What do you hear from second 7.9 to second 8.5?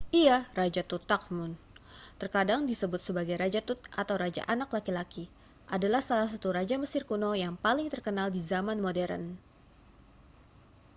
terkenal di